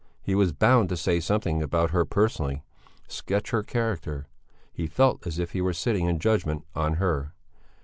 [0.23, 2.63] He was bound to say something about her personally,
[3.07, 4.25] sketch her character;
[4.73, 7.35] he felt as if he were sitting in judgment on her.